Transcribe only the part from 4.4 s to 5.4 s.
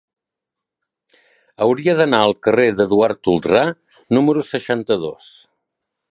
seixanta-dos.